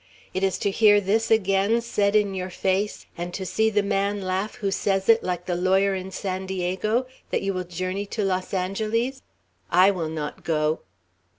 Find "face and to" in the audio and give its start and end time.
2.49-3.45